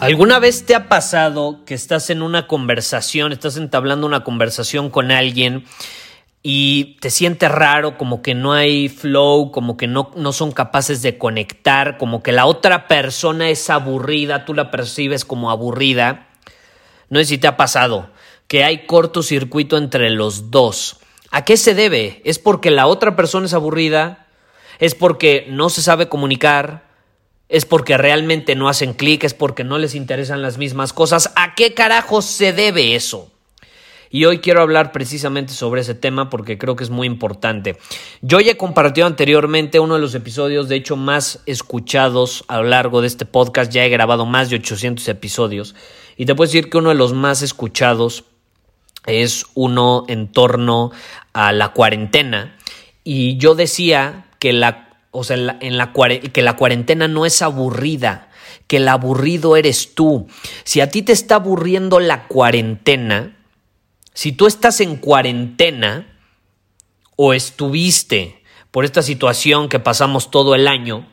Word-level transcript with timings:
¿Alguna 0.00 0.38
vez 0.38 0.64
te 0.64 0.76
ha 0.76 0.88
pasado 0.88 1.64
que 1.64 1.74
estás 1.74 2.08
en 2.10 2.22
una 2.22 2.46
conversación, 2.46 3.32
estás 3.32 3.56
entablando 3.56 4.06
una 4.06 4.22
conversación 4.22 4.90
con 4.90 5.10
alguien 5.10 5.64
y 6.40 6.96
te 7.00 7.10
sientes 7.10 7.50
raro, 7.50 7.98
como 7.98 8.22
que 8.22 8.36
no 8.36 8.52
hay 8.52 8.88
flow, 8.88 9.50
como 9.50 9.76
que 9.76 9.88
no, 9.88 10.12
no 10.14 10.32
son 10.32 10.52
capaces 10.52 11.02
de 11.02 11.18
conectar, 11.18 11.98
como 11.98 12.22
que 12.22 12.30
la 12.30 12.46
otra 12.46 12.86
persona 12.86 13.50
es 13.50 13.70
aburrida, 13.70 14.44
tú 14.44 14.54
la 14.54 14.70
percibes 14.70 15.24
como 15.24 15.50
aburrida? 15.50 16.28
No 17.10 17.18
sé 17.18 17.24
si 17.24 17.38
te 17.38 17.48
ha 17.48 17.56
pasado 17.56 18.08
que 18.46 18.62
hay 18.62 18.86
cortocircuito 18.86 19.76
entre 19.76 20.10
los 20.10 20.52
dos. 20.52 21.00
¿A 21.32 21.44
qué 21.44 21.56
se 21.56 21.74
debe? 21.74 22.22
¿Es 22.24 22.38
porque 22.38 22.70
la 22.70 22.86
otra 22.86 23.16
persona 23.16 23.46
es 23.46 23.52
aburrida? 23.52 24.26
¿Es 24.78 24.94
porque 24.94 25.48
no 25.50 25.70
se 25.70 25.82
sabe 25.82 26.08
comunicar? 26.08 26.87
Es 27.48 27.64
porque 27.64 27.96
realmente 27.96 28.54
no 28.54 28.68
hacen 28.68 28.92
clic, 28.92 29.24
es 29.24 29.34
porque 29.34 29.64
no 29.64 29.78
les 29.78 29.94
interesan 29.94 30.42
las 30.42 30.58
mismas 30.58 30.92
cosas. 30.92 31.32
¿A 31.36 31.54
qué 31.54 31.74
carajo 31.74 32.22
se 32.22 32.52
debe 32.52 32.94
eso? 32.94 33.30
Y 34.10 34.24
hoy 34.24 34.38
quiero 34.38 34.62
hablar 34.62 34.92
precisamente 34.92 35.52
sobre 35.52 35.82
ese 35.82 35.94
tema 35.94 36.30
porque 36.30 36.56
creo 36.56 36.76
que 36.76 36.84
es 36.84 36.90
muy 36.90 37.06
importante. 37.06 37.78
Yo 38.22 38.40
ya 38.40 38.52
he 38.52 38.56
compartido 38.56 39.06
anteriormente 39.06 39.80
uno 39.80 39.94
de 39.94 40.00
los 40.00 40.14
episodios, 40.14 40.68
de 40.68 40.76
hecho, 40.76 40.96
más 40.96 41.40
escuchados 41.46 42.44
a 42.48 42.58
lo 42.58 42.64
largo 42.64 43.02
de 43.02 43.06
este 43.06 43.26
podcast. 43.26 43.70
Ya 43.70 43.84
he 43.84 43.90
grabado 43.90 44.24
más 44.24 44.48
de 44.48 44.56
800 44.56 45.06
episodios. 45.08 45.74
Y 46.16 46.24
te 46.24 46.34
puedo 46.34 46.48
decir 46.48 46.70
que 46.70 46.78
uno 46.78 46.88
de 46.88 46.94
los 46.94 47.12
más 47.12 47.42
escuchados 47.42 48.24
es 49.06 49.46
uno 49.54 50.04
en 50.08 50.32
torno 50.32 50.90
a 51.34 51.52
la 51.52 51.72
cuarentena. 51.72 52.56
Y 53.04 53.36
yo 53.36 53.54
decía 53.54 54.26
que 54.38 54.54
la 54.54 54.87
o 55.18 55.24
sea, 55.24 55.36
en 55.36 55.76
la, 55.76 55.92
que 56.32 56.42
la 56.42 56.56
cuarentena 56.56 57.08
no 57.08 57.26
es 57.26 57.42
aburrida, 57.42 58.30
que 58.68 58.76
el 58.76 58.86
aburrido 58.86 59.56
eres 59.56 59.94
tú. 59.94 60.28
Si 60.62 60.80
a 60.80 60.90
ti 60.90 61.02
te 61.02 61.12
está 61.12 61.36
aburriendo 61.36 61.98
la 61.98 62.28
cuarentena, 62.28 63.36
si 64.14 64.30
tú 64.32 64.46
estás 64.46 64.80
en 64.80 64.96
cuarentena 64.96 66.18
o 67.16 67.34
estuviste 67.34 68.42
por 68.70 68.84
esta 68.84 69.02
situación 69.02 69.68
que 69.68 69.80
pasamos 69.80 70.30
todo 70.30 70.54
el 70.54 70.68
año, 70.68 71.08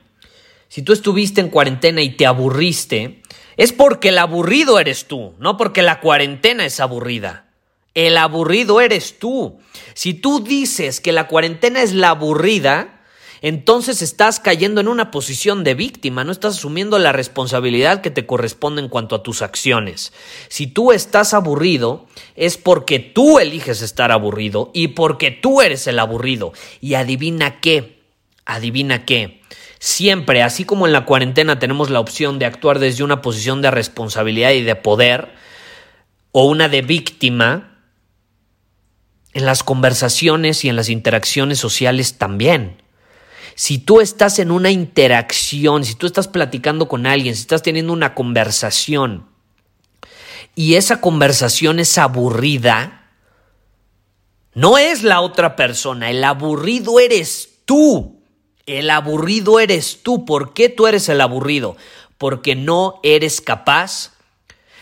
si 0.67 0.83
tú 0.83 0.93
estuviste 0.93 1.41
en 1.41 1.49
cuarentena 1.49 2.01
y 2.01 2.11
te 2.11 2.27
aburriste, 2.27 3.23
es 3.57 3.73
porque 3.73 4.09
el 4.09 4.19
aburrido 4.19 4.79
eres 4.79 5.07
tú, 5.07 5.33
no 5.39 5.57
porque 5.57 5.81
la 5.81 5.99
cuarentena 5.99 6.63
es 6.65 6.79
aburrida. 6.79 7.45
El 7.95 8.17
aburrido 8.17 8.81
eres 8.81 9.17
tú. 9.17 9.57
Si 9.93 10.13
tú 10.13 10.41
dices 10.43 10.99
que 10.99 11.13
la 11.13 11.27
cuarentena 11.27 11.81
es 11.81 11.93
la 11.93 12.09
aburrida, 12.09 12.94
entonces 13.47 14.01
estás 14.01 14.39
cayendo 14.39 14.81
en 14.81 14.87
una 14.87 15.11
posición 15.11 15.63
de 15.63 15.75
víctima, 15.75 16.23
no 16.23 16.31
estás 16.31 16.55
asumiendo 16.55 16.97
la 16.97 17.11
responsabilidad 17.11 18.01
que 18.01 18.09
te 18.09 18.25
corresponde 18.25 18.81
en 18.81 18.89
cuanto 18.89 19.13
a 19.13 19.21
tus 19.21 19.43
acciones. 19.43 20.13
Si 20.47 20.65
tú 20.65 20.91
estás 20.91 21.35
aburrido, 21.35 22.07
es 22.35 22.57
porque 22.57 22.97
tú 22.97 23.37
eliges 23.37 23.83
estar 23.83 24.11
aburrido 24.11 24.71
y 24.73 24.87
porque 24.87 25.29
tú 25.29 25.61
eres 25.61 25.85
el 25.85 25.99
aburrido. 25.99 26.53
Y 26.81 26.95
adivina 26.95 27.59
qué, 27.59 28.01
adivina 28.47 29.05
qué. 29.05 29.41
Siempre, 29.77 30.41
así 30.41 30.65
como 30.65 30.87
en 30.87 30.93
la 30.93 31.05
cuarentena 31.05 31.59
tenemos 31.59 31.91
la 31.91 31.99
opción 31.99 32.39
de 32.39 32.47
actuar 32.47 32.79
desde 32.79 33.03
una 33.03 33.21
posición 33.21 33.61
de 33.61 33.69
responsabilidad 33.69 34.53
y 34.53 34.63
de 34.63 34.75
poder, 34.75 35.35
o 36.31 36.45
una 36.45 36.67
de 36.67 36.81
víctima, 36.81 37.77
en 39.33 39.45
las 39.45 39.61
conversaciones 39.61 40.65
y 40.65 40.69
en 40.69 40.75
las 40.75 40.89
interacciones 40.89 41.59
sociales 41.59 42.17
también. 42.17 42.83
Si 43.55 43.77
tú 43.77 44.01
estás 44.01 44.37
en 44.39 44.51
una 44.51 44.69
interacción, 44.69 45.85
si 45.85 45.95
tú 45.95 46.05
estás 46.05 46.27
platicando 46.27 46.87
con 46.87 47.05
alguien, 47.05 47.35
si 47.35 47.41
estás 47.41 47.63
teniendo 47.63 47.93
una 47.93 48.13
conversación 48.13 49.27
y 50.55 50.75
esa 50.75 51.01
conversación 51.01 51.79
es 51.79 51.97
aburrida, 51.97 53.09
no 54.53 54.77
es 54.77 55.03
la 55.03 55.21
otra 55.21 55.55
persona, 55.55 56.09
el 56.09 56.23
aburrido 56.23 56.99
eres 56.99 57.55
tú. 57.65 58.21
El 58.65 58.89
aburrido 58.89 59.59
eres 59.59 59.99
tú. 60.01 60.25
¿Por 60.25 60.53
qué 60.53 60.69
tú 60.69 60.87
eres 60.87 61.07
el 61.09 61.21
aburrido? 61.21 61.77
Porque 62.17 62.55
no 62.55 62.99
eres 63.03 63.41
capaz 63.41 64.13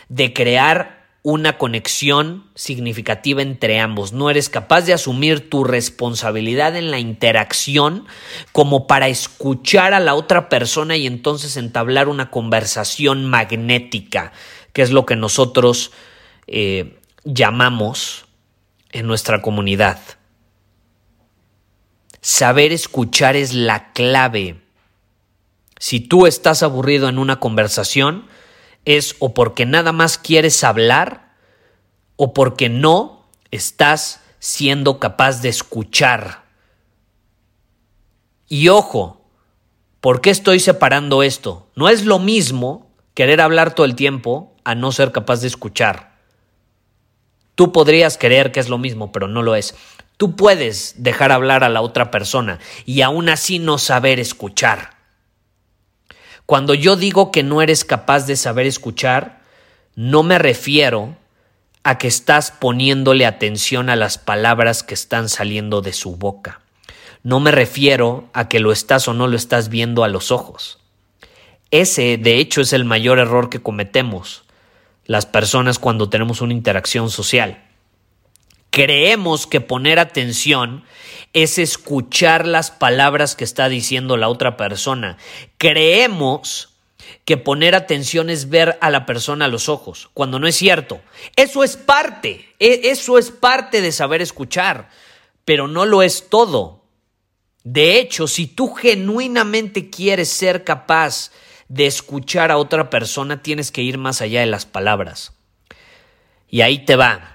de 0.08 0.32
crear 0.32 1.03
una 1.26 1.56
conexión 1.56 2.44
significativa 2.54 3.40
entre 3.40 3.80
ambos. 3.80 4.12
No 4.12 4.28
eres 4.28 4.50
capaz 4.50 4.82
de 4.82 4.92
asumir 4.92 5.48
tu 5.48 5.64
responsabilidad 5.64 6.76
en 6.76 6.90
la 6.90 6.98
interacción 6.98 8.06
como 8.52 8.86
para 8.86 9.08
escuchar 9.08 9.94
a 9.94 10.00
la 10.00 10.14
otra 10.14 10.50
persona 10.50 10.98
y 10.98 11.06
entonces 11.06 11.56
entablar 11.56 12.08
una 12.08 12.30
conversación 12.30 13.24
magnética, 13.24 14.32
que 14.74 14.82
es 14.82 14.90
lo 14.90 15.06
que 15.06 15.16
nosotros 15.16 15.92
eh, 16.46 17.00
llamamos 17.24 18.26
en 18.92 19.06
nuestra 19.06 19.40
comunidad. 19.40 19.98
Saber 22.20 22.70
escuchar 22.70 23.34
es 23.34 23.54
la 23.54 23.92
clave. 23.92 24.60
Si 25.78 26.00
tú 26.00 26.26
estás 26.26 26.62
aburrido 26.62 27.08
en 27.08 27.18
una 27.18 27.40
conversación, 27.40 28.26
es 28.84 29.16
o 29.18 29.34
porque 29.34 29.66
nada 29.66 29.92
más 29.92 30.18
quieres 30.18 30.62
hablar 30.64 31.32
o 32.16 32.32
porque 32.32 32.68
no 32.68 33.26
estás 33.50 34.20
siendo 34.38 34.98
capaz 34.98 35.40
de 35.40 35.48
escuchar. 35.48 36.44
Y 38.48 38.68
ojo, 38.68 39.22
¿por 40.00 40.20
qué 40.20 40.30
estoy 40.30 40.60
separando 40.60 41.22
esto? 41.22 41.68
No 41.74 41.88
es 41.88 42.04
lo 42.04 42.18
mismo 42.18 42.90
querer 43.14 43.40
hablar 43.40 43.74
todo 43.74 43.86
el 43.86 43.94
tiempo 43.94 44.54
a 44.64 44.74
no 44.74 44.92
ser 44.92 45.12
capaz 45.12 45.40
de 45.40 45.48
escuchar. 45.48 46.14
Tú 47.54 47.72
podrías 47.72 48.18
creer 48.18 48.52
que 48.52 48.60
es 48.60 48.68
lo 48.68 48.78
mismo, 48.78 49.12
pero 49.12 49.28
no 49.28 49.42
lo 49.42 49.54
es. 49.54 49.74
Tú 50.16 50.36
puedes 50.36 50.94
dejar 50.98 51.32
hablar 51.32 51.64
a 51.64 51.68
la 51.68 51.80
otra 51.80 52.10
persona 52.10 52.58
y 52.84 53.00
aún 53.02 53.28
así 53.28 53.58
no 53.58 53.78
saber 53.78 54.20
escuchar. 54.20 54.93
Cuando 56.46 56.74
yo 56.74 56.96
digo 56.96 57.32
que 57.32 57.42
no 57.42 57.62
eres 57.62 57.84
capaz 57.84 58.26
de 58.26 58.36
saber 58.36 58.66
escuchar, 58.66 59.40
no 59.94 60.22
me 60.22 60.38
refiero 60.38 61.16
a 61.84 61.98
que 61.98 62.08
estás 62.08 62.50
poniéndole 62.50 63.26
atención 63.26 63.88
a 63.88 63.96
las 63.96 64.18
palabras 64.18 64.82
que 64.82 64.94
están 64.94 65.28
saliendo 65.28 65.80
de 65.80 65.92
su 65.92 66.16
boca. 66.16 66.60
No 67.22 67.40
me 67.40 67.50
refiero 67.50 68.28
a 68.34 68.48
que 68.48 68.60
lo 68.60 68.72
estás 68.72 69.08
o 69.08 69.14
no 69.14 69.26
lo 69.26 69.36
estás 69.36 69.70
viendo 69.70 70.04
a 70.04 70.08
los 70.08 70.30
ojos. 70.30 70.78
Ese, 71.70 72.18
de 72.18 72.38
hecho, 72.38 72.60
es 72.60 72.72
el 72.72 72.84
mayor 72.84 73.18
error 73.18 73.48
que 73.48 73.62
cometemos 73.62 74.44
las 75.06 75.26
personas 75.26 75.78
cuando 75.78 76.08
tenemos 76.08 76.40
una 76.40 76.52
interacción 76.52 77.10
social. 77.10 77.63
Creemos 78.74 79.46
que 79.46 79.60
poner 79.60 80.00
atención 80.00 80.82
es 81.32 81.60
escuchar 81.60 82.44
las 82.44 82.72
palabras 82.72 83.36
que 83.36 83.44
está 83.44 83.68
diciendo 83.68 84.16
la 84.16 84.28
otra 84.28 84.56
persona. 84.56 85.16
Creemos 85.58 86.70
que 87.24 87.36
poner 87.36 87.76
atención 87.76 88.30
es 88.30 88.48
ver 88.48 88.76
a 88.80 88.90
la 88.90 89.06
persona 89.06 89.44
a 89.44 89.48
los 89.48 89.68
ojos, 89.68 90.10
cuando 90.12 90.40
no 90.40 90.48
es 90.48 90.56
cierto. 90.56 91.00
Eso 91.36 91.62
es 91.62 91.76
parte, 91.76 92.52
e, 92.58 92.80
eso 92.90 93.16
es 93.16 93.30
parte 93.30 93.80
de 93.80 93.92
saber 93.92 94.20
escuchar, 94.20 94.90
pero 95.44 95.68
no 95.68 95.86
lo 95.86 96.02
es 96.02 96.28
todo. 96.28 96.82
De 97.62 98.00
hecho, 98.00 98.26
si 98.26 98.48
tú 98.48 98.74
genuinamente 98.74 99.88
quieres 99.88 100.30
ser 100.30 100.64
capaz 100.64 101.30
de 101.68 101.86
escuchar 101.86 102.50
a 102.50 102.56
otra 102.56 102.90
persona, 102.90 103.40
tienes 103.40 103.70
que 103.70 103.82
ir 103.82 103.98
más 103.98 104.20
allá 104.20 104.40
de 104.40 104.46
las 104.46 104.66
palabras. 104.66 105.32
Y 106.48 106.62
ahí 106.62 106.84
te 106.84 106.96
va. 106.96 107.33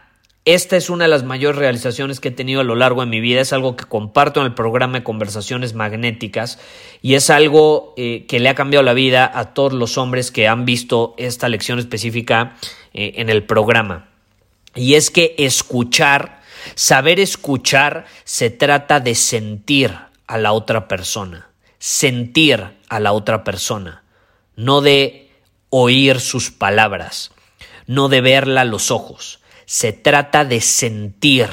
Esta 0.50 0.78
es 0.78 0.90
una 0.90 1.04
de 1.04 1.10
las 1.10 1.22
mayores 1.22 1.60
realizaciones 1.60 2.20
que 2.20 2.30
he 2.30 2.32
tenido 2.32 2.62
a 2.62 2.64
lo 2.64 2.74
largo 2.74 3.02
de 3.02 3.08
mi 3.08 3.20
vida. 3.20 3.40
Es 3.40 3.54
algo 3.54 3.76
que 3.76 3.86
comparto 3.86 4.40
en 4.40 4.48
el 4.48 4.56
programa 4.56 4.98
de 4.98 5.04
conversaciones 5.04 5.76
magnéticas 5.76 6.58
y 7.04 7.14
es 7.14 7.30
algo 7.30 7.94
eh, 7.98 8.26
que 8.28 8.40
le 8.40 8.50
ha 8.50 8.56
cambiado 8.56 8.82
la 8.82 8.96
vida 8.96 9.32
a 9.32 9.54
todos 9.54 9.74
los 9.74 10.00
hombres 10.00 10.32
que 10.32 10.48
han 10.48 10.66
visto 10.66 11.14
esta 11.20 11.50
lección 11.50 11.78
específica 11.78 12.58
eh, 12.96 13.14
en 13.18 13.30
el 13.30 13.44
programa. 13.44 14.10
Y 14.74 14.96
es 14.96 15.12
que 15.12 15.36
escuchar, 15.38 16.42
saber 16.74 17.20
escuchar, 17.20 18.08
se 18.24 18.50
trata 18.50 19.00
de 19.00 19.14
sentir 19.14 19.96
a 20.26 20.40
la 20.40 20.54
otra 20.54 20.88
persona. 20.88 21.52
Sentir 21.78 22.70
a 22.90 23.00
la 23.00 23.12
otra 23.12 23.44
persona. 23.44 24.04
No 24.56 24.82
de 24.82 25.30
oír 25.70 26.20
sus 26.20 26.50
palabras. 26.50 27.34
No 27.86 28.10
de 28.10 28.22
verla 28.22 28.62
a 28.62 28.66
los 28.66 28.90
ojos 28.90 29.40
se 29.70 29.94
trata 29.94 30.46
de 30.46 30.62
sentir 30.62 31.48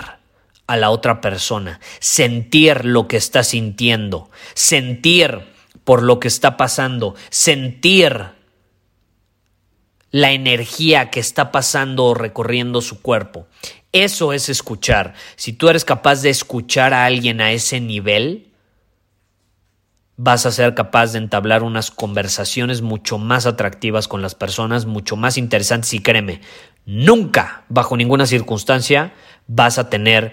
a 0.67 0.77
la 0.79 0.89
otra 0.89 1.21
persona, 1.21 1.81
sentir 2.01 2.87
lo 2.87 3.09
que 3.09 3.19
está 3.19 3.45
sintiendo, 3.45 4.31
sentir 4.55 5.41
por 5.85 6.03
lo 6.03 6.19
que 6.19 6.29
está 6.29 6.57
pasando, 6.57 7.15
sentir 7.29 8.29
la 10.13 10.33
energía 10.33 11.11
que 11.11 11.21
está 11.21 11.53
pasando 11.53 12.07
o 12.07 12.15
recorriendo 12.15 12.81
su 12.81 13.03
cuerpo. 13.03 13.49
Eso 13.93 14.33
es 14.33 14.49
escuchar. 14.49 15.13
Si 15.37 15.53
tú 15.53 15.69
eres 15.69 15.85
capaz 15.85 16.23
de 16.23 16.31
escuchar 16.31 16.95
a 16.95 17.05
alguien 17.05 17.43
a 17.43 17.53
ese 17.53 17.81
nivel, 17.83 18.51
vas 20.17 20.47
a 20.47 20.53
ser 20.53 20.75
capaz 20.75 21.13
de 21.13 21.19
entablar 21.19 21.63
unas 21.63 21.91
conversaciones 21.91 22.81
mucho 22.81 23.19
más 23.19 23.47
atractivas 23.47 24.09
con 24.09 24.23
las 24.23 24.35
personas, 24.35 24.87
mucho 24.87 25.17
más 25.17 25.37
interesantes 25.37 25.93
y 25.93 26.01
créeme, 26.01 26.41
nunca, 26.87 27.65
bajo 27.69 27.97
ninguna 27.97 28.27
circunstancia, 28.27 29.13
vas 29.47 29.79
a 29.79 29.91
tener 29.91 30.33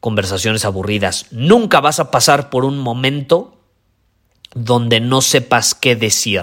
conversaciones 0.00 0.64
aburridas. 0.64 1.26
Nunca 1.30 1.80
vas 1.80 2.00
a 2.00 2.10
pasar 2.10 2.50
por 2.50 2.64
un 2.64 2.78
momento 2.78 3.58
donde 4.54 5.00
no 5.00 5.22
sepas 5.22 5.74
qué 5.74 5.96
decir. 5.96 6.42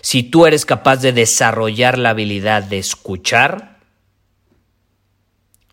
Si 0.00 0.22
tú 0.22 0.46
eres 0.46 0.64
capaz 0.64 0.98
de 0.98 1.12
desarrollar 1.12 1.98
la 1.98 2.10
habilidad 2.10 2.62
de 2.62 2.78
escuchar, 2.78 3.78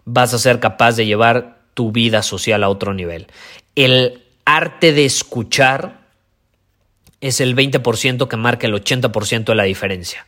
vas 0.04 0.34
a 0.34 0.40
ser 0.40 0.60
capaz 0.60 0.96
de 0.96 1.06
llevar 1.06 1.62
tu 1.74 1.92
vida 1.92 2.22
social 2.24 2.64
a 2.64 2.70
otro 2.70 2.94
nivel. 2.94 3.28
El 3.76 4.25
arte 4.46 4.94
de 4.94 5.06
escuchar 5.06 6.06
es 7.20 7.42
el 7.42 7.56
20% 7.56 8.28
que 8.28 8.38
marca 8.38 8.68
el 8.68 8.74
80% 8.74 9.46
de 9.46 9.56
la 9.56 9.64
diferencia. 9.64 10.28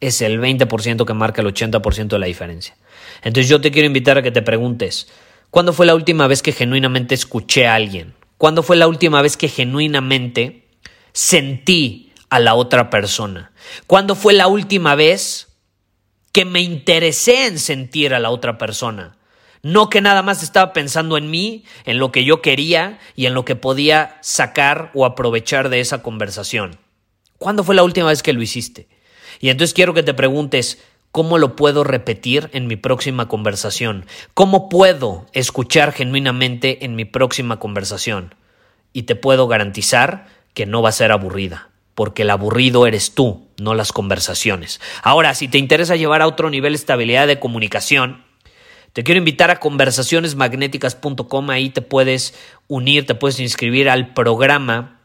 Es 0.00 0.20
el 0.20 0.40
20% 0.40 1.04
que 1.04 1.14
marca 1.14 1.40
el 1.40 1.48
80% 1.48 2.08
de 2.08 2.18
la 2.18 2.26
diferencia. 2.26 2.76
Entonces 3.22 3.48
yo 3.48 3.60
te 3.60 3.70
quiero 3.70 3.86
invitar 3.86 4.18
a 4.18 4.22
que 4.22 4.30
te 4.30 4.42
preguntes, 4.42 5.08
¿cuándo 5.50 5.72
fue 5.72 5.86
la 5.86 5.94
última 5.94 6.26
vez 6.26 6.42
que 6.42 6.52
genuinamente 6.52 7.14
escuché 7.14 7.66
a 7.66 7.74
alguien? 7.74 8.14
¿Cuándo 8.36 8.62
fue 8.62 8.76
la 8.76 8.86
última 8.86 9.22
vez 9.22 9.36
que 9.36 9.48
genuinamente 9.48 10.68
sentí 11.12 12.12
a 12.30 12.38
la 12.38 12.54
otra 12.54 12.90
persona? 12.90 13.50
¿Cuándo 13.86 14.14
fue 14.14 14.34
la 14.34 14.46
última 14.46 14.94
vez 14.94 15.48
que 16.30 16.44
me 16.44 16.60
interesé 16.60 17.46
en 17.46 17.58
sentir 17.58 18.14
a 18.14 18.20
la 18.20 18.30
otra 18.30 18.58
persona? 18.58 19.17
No 19.68 19.90
que 19.90 20.00
nada 20.00 20.22
más 20.22 20.42
estaba 20.42 20.72
pensando 20.72 21.18
en 21.18 21.30
mí, 21.30 21.62
en 21.84 21.98
lo 21.98 22.10
que 22.10 22.24
yo 22.24 22.40
quería 22.40 22.98
y 23.14 23.26
en 23.26 23.34
lo 23.34 23.44
que 23.44 23.54
podía 23.54 24.16
sacar 24.22 24.90
o 24.94 25.04
aprovechar 25.04 25.68
de 25.68 25.80
esa 25.80 26.02
conversación. 26.02 26.78
¿Cuándo 27.36 27.62
fue 27.62 27.74
la 27.74 27.82
última 27.82 28.06
vez 28.06 28.22
que 28.22 28.32
lo 28.32 28.40
hiciste? 28.40 28.88
Y 29.40 29.50
entonces 29.50 29.74
quiero 29.74 29.92
que 29.92 30.02
te 30.02 30.14
preguntes, 30.14 30.82
¿cómo 31.12 31.36
lo 31.36 31.54
puedo 31.54 31.84
repetir 31.84 32.48
en 32.54 32.66
mi 32.66 32.76
próxima 32.76 33.28
conversación? 33.28 34.06
¿Cómo 34.32 34.70
puedo 34.70 35.26
escuchar 35.34 35.92
genuinamente 35.92 36.86
en 36.86 36.96
mi 36.96 37.04
próxima 37.04 37.58
conversación? 37.58 38.34
Y 38.94 39.02
te 39.02 39.16
puedo 39.16 39.48
garantizar 39.48 40.28
que 40.54 40.64
no 40.64 40.80
va 40.80 40.88
a 40.88 40.92
ser 40.92 41.12
aburrida, 41.12 41.68
porque 41.94 42.22
el 42.22 42.30
aburrido 42.30 42.86
eres 42.86 43.12
tú, 43.14 43.46
no 43.58 43.74
las 43.74 43.92
conversaciones. 43.92 44.80
Ahora, 45.02 45.34
si 45.34 45.46
te 45.46 45.58
interesa 45.58 45.94
llevar 45.94 46.22
a 46.22 46.26
otro 46.26 46.48
nivel 46.48 46.74
estabilidad 46.74 47.26
de 47.26 47.38
comunicación, 47.38 48.26
te 48.92 49.04
quiero 49.04 49.18
invitar 49.18 49.50
a 49.50 49.60
conversacionesmagnéticas.com, 49.60 51.50
ahí 51.50 51.70
te 51.70 51.82
puedes 51.82 52.34
unir, 52.66 53.06
te 53.06 53.14
puedes 53.14 53.38
inscribir 53.40 53.88
al 53.90 54.14
programa, 54.14 55.00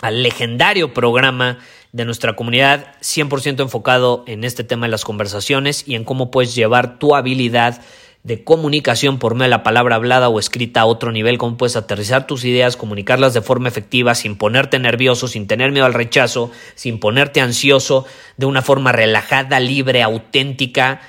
al 0.00 0.22
legendario 0.22 0.92
programa 0.92 1.58
de 1.92 2.04
nuestra 2.04 2.36
comunidad 2.36 2.96
100% 3.00 3.60
enfocado 3.62 4.24
en 4.26 4.44
este 4.44 4.64
tema 4.64 4.86
de 4.86 4.90
las 4.90 5.04
conversaciones 5.04 5.86
y 5.86 5.94
en 5.94 6.04
cómo 6.04 6.30
puedes 6.30 6.54
llevar 6.54 6.98
tu 6.98 7.14
habilidad 7.14 7.80
de 8.24 8.42
comunicación 8.42 9.18
por 9.18 9.34
medio 9.34 9.44
de 9.44 9.50
la 9.50 9.62
palabra 9.62 9.96
hablada 9.96 10.30
o 10.30 10.38
escrita 10.38 10.80
a 10.80 10.86
otro 10.86 11.12
nivel, 11.12 11.36
cómo 11.36 11.58
puedes 11.58 11.76
aterrizar 11.76 12.26
tus 12.26 12.44
ideas, 12.44 12.76
comunicarlas 12.76 13.34
de 13.34 13.42
forma 13.42 13.68
efectiva, 13.68 14.14
sin 14.14 14.36
ponerte 14.36 14.78
nervioso, 14.78 15.28
sin 15.28 15.46
tener 15.46 15.72
miedo 15.72 15.84
al 15.84 15.92
rechazo, 15.92 16.50
sin 16.74 16.98
ponerte 16.98 17.42
ansioso, 17.42 18.06
de 18.38 18.46
una 18.46 18.62
forma 18.62 18.92
relajada, 18.92 19.60
libre, 19.60 20.02
auténtica, 20.02 21.02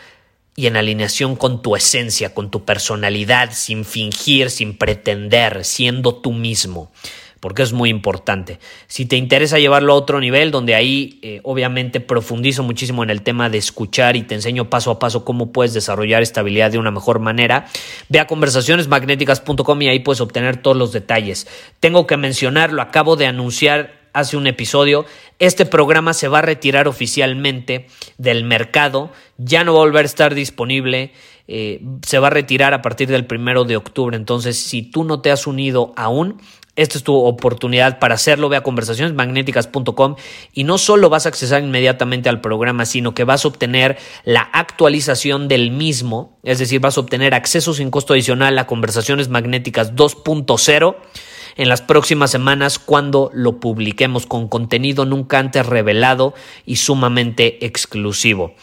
y 0.55 0.67
en 0.67 0.77
alineación 0.77 1.35
con 1.35 1.61
tu 1.61 1.75
esencia, 1.75 2.33
con 2.33 2.49
tu 2.49 2.63
personalidad, 2.63 3.51
sin 3.51 3.83
fingir, 3.83 4.49
sin 4.49 4.77
pretender, 4.77 5.65
siendo 5.65 6.15
tú 6.15 6.31
mismo, 6.31 6.91
porque 7.41 7.61
es 7.61 7.73
muy 7.73 7.89
importante. 7.89 8.59
Si 8.87 9.05
te 9.05 9.17
interesa 9.17 9.59
llevarlo 9.59 9.91
a 9.91 9.97
otro 9.97 10.21
nivel, 10.21 10.51
donde 10.51 10.73
ahí 10.73 11.19
eh, 11.21 11.41
obviamente 11.43 11.99
profundizo 11.99 12.63
muchísimo 12.63 13.03
en 13.03 13.09
el 13.09 13.21
tema 13.21 13.49
de 13.49 13.57
escuchar 13.57 14.15
y 14.15 14.23
te 14.23 14.35
enseño 14.35 14.69
paso 14.69 14.91
a 14.91 14.99
paso 14.99 15.25
cómo 15.25 15.51
puedes 15.51 15.73
desarrollar 15.73 16.21
esta 16.21 16.39
habilidad 16.39 16.71
de 16.71 16.77
una 16.77 16.91
mejor 16.91 17.19
manera, 17.19 17.67
ve 18.07 18.19
a 18.19 18.27
conversacionesmagnéticas.com 18.27 19.81
y 19.81 19.89
ahí 19.89 19.99
puedes 19.99 20.21
obtener 20.21 20.57
todos 20.57 20.77
los 20.77 20.93
detalles. 20.93 21.47
Tengo 21.81 22.07
que 22.07 22.15
mencionarlo, 22.15 22.81
acabo 22.81 23.17
de 23.17 23.27
anunciar 23.27 24.04
hace 24.15 24.37
un 24.37 24.47
episodio, 24.47 25.05
este 25.37 25.65
programa 25.65 26.13
se 26.13 26.27
va 26.27 26.39
a 26.39 26.41
retirar 26.41 26.87
oficialmente 26.87 27.87
del 28.17 28.45
mercado, 28.45 29.11
ya 29.37 29.63
no 29.63 29.73
va 29.73 29.81
a 29.81 29.85
volver 29.85 30.05
a 30.05 30.07
estar 30.07 30.33
disponible, 30.33 31.11
eh, 31.47 31.81
se 32.05 32.17
va 32.17 32.27
a 32.27 32.31
retirar 32.31 32.73
a 32.73 32.81
partir 32.81 33.09
del 33.09 33.25
primero 33.25 33.65
de 33.65 33.75
octubre. 33.75 34.15
Entonces, 34.15 34.57
si 34.57 34.81
tú 34.81 35.03
no 35.03 35.21
te 35.21 35.31
has 35.31 35.45
unido 35.45 35.93
aún, 35.97 36.41
esta 36.77 36.97
es 36.97 37.03
tu 37.03 37.15
oportunidad 37.15 37.99
para 37.99 38.15
hacerlo. 38.15 38.49
Ve 38.49 38.57
a 38.57 38.63
conversacionesmagnéticas.com 38.63 40.15
y 40.53 40.63
no 40.63 40.77
solo 40.77 41.09
vas 41.09 41.25
a 41.25 41.29
accesar 41.29 41.61
inmediatamente 41.61 42.29
al 42.29 42.41
programa, 42.41 42.85
sino 42.85 43.13
que 43.13 43.23
vas 43.23 43.45
a 43.45 43.49
obtener 43.49 43.97
la 44.23 44.41
actualización 44.41 45.47
del 45.47 45.71
mismo, 45.71 46.37
es 46.43 46.59
decir, 46.59 46.79
vas 46.79 46.97
a 46.97 47.01
obtener 47.01 47.33
acceso 47.33 47.73
sin 47.73 47.91
costo 47.91 48.13
adicional 48.13 48.57
a 48.57 48.67
Conversaciones 48.67 49.29
Magnéticas 49.29 49.93
2.0 49.93 50.95
en 51.55 51.69
las 51.69 51.81
próximas 51.81 52.31
semanas 52.31 52.79
cuando 52.79 53.31
lo 53.33 53.59
publiquemos 53.59 54.25
con 54.25 54.47
contenido 54.47 55.05
nunca 55.05 55.39
antes 55.39 55.65
revelado 55.65 56.33
y 56.65 56.77
sumamente 56.77 57.65
exclusivo. 57.65 58.55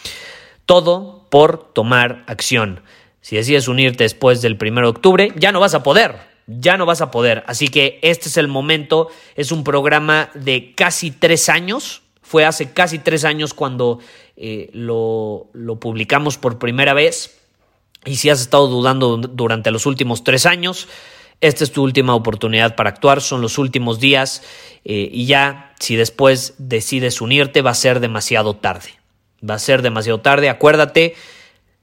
Todo 0.67 1.27
por 1.31 1.73
tomar 1.73 2.25
acción. 2.27 2.83
Si 3.21 3.37
decides 3.37 3.69
unirte 3.69 4.05
después 4.05 4.43
del 4.43 4.59
1 4.61 4.81
de 4.81 4.87
octubre, 4.87 5.33
ya 5.37 5.53
no 5.53 5.61
vas 5.61 5.75
a 5.75 5.83
poder 5.83 6.33
ya 6.47 6.77
no 6.77 6.87
vas 6.87 7.01
a 7.01 7.11
poder. 7.11 7.45
Así 7.47 7.69
que 7.69 7.99
este 8.03 8.29
es 8.29 8.37
el 8.37 8.49
momento. 8.49 9.09
Es 9.37 9.53
un 9.53 9.65
programa 9.65 10.31
de 10.35 10.75
casi 10.75 11.11
tres 11.11 11.49
años. 11.49 12.03
Fue 12.21 12.45
hace 12.45 12.73
casi 12.73 12.99
tres 12.99 13.25
años 13.25 13.55
cuando 13.55 13.99
eh, 14.37 14.71
lo, 14.73 15.49
lo, 15.53 15.79
publicamos 15.79 16.39
por 16.39 16.59
primera 16.59 16.95
vez. 16.95 17.39
Y 18.05 18.17
si 18.17 18.31
has 18.31 18.41
estado 18.41 18.67
dudando 18.67 19.17
durante 19.17 19.71
los 19.71 19.87
últimos 19.87 20.25
tres 20.25 20.47
años, 20.47 20.89
esta 21.43 21.65
es 21.65 21.73
tu 21.73 21.83
última 21.83 22.15
oportunidad 22.15 22.77
para 22.77 22.91
actuar, 22.91 23.21
son 23.21 23.43
los 23.43 23.59
últimos 23.59 23.99
días 23.99 24.43
eh, 24.85 25.11
y 25.13 25.27
ya 25.27 25.75
si 25.81 25.97
después 25.97 26.55
decides 26.57 27.21
unirte 27.21 27.63
va 27.63 27.73
a 27.73 27.75
ser 27.75 27.99
demasiado 27.99 28.55
tarde. 28.55 28.91
Va 29.49 29.55
a 29.55 29.59
ser 29.59 29.83
demasiado 29.83 30.21
tarde, 30.21 30.49
acuérdate, 30.49 31.17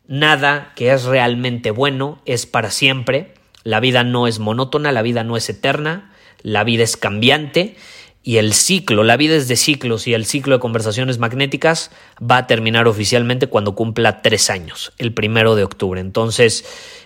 nada 0.07 0.71
que 0.77 0.93
es 0.93 1.03
realmente 1.03 1.71
bueno 1.71 2.21
es 2.25 2.45
para 2.45 2.71
siempre, 2.71 3.33
la 3.65 3.81
vida 3.81 4.05
no 4.05 4.27
es 4.27 4.39
monótona, 4.39 4.93
la 4.93 5.01
vida 5.01 5.25
no 5.25 5.35
es 5.35 5.49
eterna, 5.49 6.13
la 6.41 6.63
vida 6.63 6.85
es 6.85 6.95
cambiante 6.95 7.75
y 8.21 8.37
el 8.37 8.53
ciclo, 8.53 9.03
la 9.03 9.17
vida 9.17 9.35
es 9.35 9.47
de 9.47 9.55
ciclos 9.55 10.05
y 10.07 10.13
el 10.13 10.25
ciclo 10.25 10.55
de 10.55 10.59
conversaciones 10.59 11.19
magnéticas 11.19 11.91
va 12.19 12.37
a 12.37 12.47
terminar 12.47 12.87
oficialmente 12.87 13.47
cuando 13.47 13.75
cumpla 13.75 14.21
tres 14.21 14.49
años, 14.49 14.91
el 14.97 15.13
primero 15.13 15.55
de 15.55 15.63
octubre. 15.63 16.01
Entonces, 16.01 16.65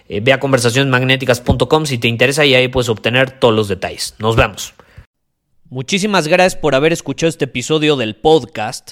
eh, 0.10 0.22
ve 0.22 0.34
a 0.34 0.39
conversacionesmagnéticas.com 0.39 1.86
si 1.86 1.98
te 2.00 2.08
interesa 2.08 2.46
y 2.46 2.55
ahí 2.55 2.67
puedes 2.67 2.89
obtener 2.89 3.32
todos 3.32 3.53
los 3.53 3.67
detalles. 3.67 4.15
Nos 4.17 4.36
vemos. 4.36 4.74
Muchísimas 5.70 6.27
gracias 6.27 6.60
por 6.60 6.75
haber 6.75 6.93
escuchado 6.93 7.29
este 7.29 7.46
episodio 7.46 7.96
del 7.96 8.15
podcast. 8.15 8.91